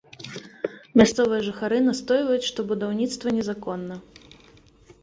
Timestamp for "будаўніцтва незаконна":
2.73-3.95